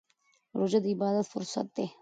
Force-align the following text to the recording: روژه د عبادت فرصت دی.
روژه 0.57 0.79
د 0.83 0.85
عبادت 0.93 1.25
فرصت 1.33 1.67
دی. 1.75 1.85